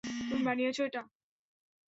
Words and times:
তুমি 0.21 0.41
বানিয়েছ 0.47 0.77
এটা? 0.79 1.01